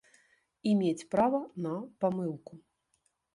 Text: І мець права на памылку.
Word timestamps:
І 0.69 0.71
мець 0.79 1.05
права 1.11 1.41
на 1.67 1.75
памылку. 2.05 2.53